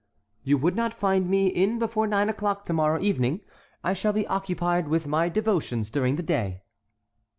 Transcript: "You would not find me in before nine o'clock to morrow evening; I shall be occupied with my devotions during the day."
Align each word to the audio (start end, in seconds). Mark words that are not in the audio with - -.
"You 0.41 0.57
would 0.57 0.75
not 0.75 0.95
find 0.95 1.29
me 1.29 1.45
in 1.45 1.77
before 1.77 2.07
nine 2.07 2.27
o'clock 2.27 2.65
to 2.65 2.73
morrow 2.73 2.99
evening; 2.99 3.41
I 3.83 3.93
shall 3.93 4.13
be 4.13 4.25
occupied 4.25 4.87
with 4.87 5.05
my 5.05 5.29
devotions 5.29 5.91
during 5.91 6.15
the 6.15 6.23
day." 6.23 6.63